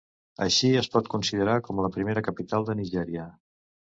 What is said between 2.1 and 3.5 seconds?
capital de Nigèria.